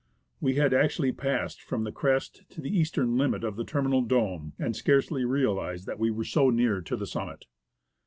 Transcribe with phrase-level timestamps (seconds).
[0.39, 4.53] We had actually passed from the crest to the eastern limit of the terminal dome,
[4.57, 7.45] and scarcely realized that we were so near to the summit.